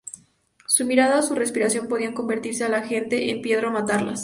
[0.65, 4.19] Su mirada o su respiración podían convertir a la gente en piedra o matarlas.